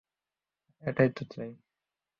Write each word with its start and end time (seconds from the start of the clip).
এটাই 0.83 1.09
তো 1.09 1.23
চাই! 1.25 1.51